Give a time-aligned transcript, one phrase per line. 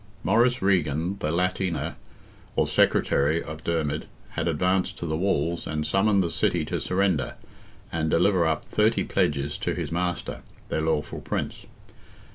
[0.23, 1.93] Maurice Regan, the "Latiner,"
[2.55, 7.35] or Secretary of Dermid, had advanced to the walls, and summoned the city to surrender,
[7.91, 11.67] and deliver up "30 pledges" to his master, their lawful Prince.